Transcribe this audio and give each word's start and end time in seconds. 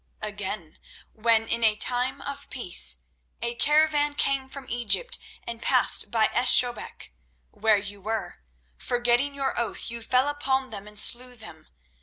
Again, 0.23 0.79
when 1.13 1.47
in 1.47 1.63
a 1.63 1.75
time 1.75 2.23
of 2.23 2.49
peace 2.49 3.01
a 3.39 3.53
caravan 3.53 4.15
came 4.15 4.47
from 4.47 4.65
Egypt 4.67 5.19
and 5.45 5.61
passed 5.61 6.09
by 6.09 6.31
Esh 6.33 6.51
Shobek, 6.59 7.13
where 7.51 7.77
you 7.77 8.01
were, 8.01 8.41
forgetting 8.79 9.35
your 9.35 9.53
oath, 9.59 9.91
you 9.91 10.01
fell 10.01 10.27
upon 10.27 10.71
them 10.71 10.87
and 10.87 10.97
slew 10.97 11.35
them. 11.35 11.67